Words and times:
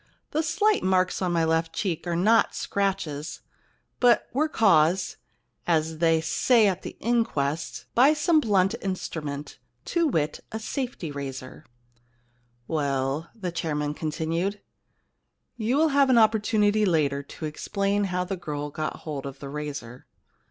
* 0.19 0.31
The 0.31 0.41
slight 0.41 0.81
marks 0.81 1.21
on 1.21 1.31
my 1.31 1.43
left 1.43 1.73
cheek 1.73 2.07
are 2.07 2.15
not 2.15 2.55
scratches, 2.55 3.41
but 3.99 4.27
were 4.33 4.49
caused— 4.49 5.17
as 5.77 5.99
they 5.99 6.21
say 6.21 6.65
at 6.67 6.81
the 6.81 6.97
inquests— 6.99 7.85
by 7.93 8.13
some 8.15 8.39
blunt 8.39 8.73
instrument, 8.81 9.59
to 9.85 10.07
wit, 10.07 10.39
a 10.51 10.57
safety 10.59 11.11
razor.' 11.11 11.65
* 12.19 12.67
Well,' 12.77 13.29
the 13.35 13.51
chairman 13.51 13.93
continued, 13.93 14.63
* 15.11 15.51
you 15.55 15.77
will 15.77 15.89
have 15.89 16.09
an 16.09 16.17
opportunity 16.17 16.83
later 16.83 17.21
to 17.21 17.45
explain 17.45 18.05
how 18.05 18.23
the 18.23 18.35
girl 18.37 18.71
got 18.71 19.01
hold 19.05 19.27
of 19.27 19.37
the 19.37 19.49
razor. 19.49 20.07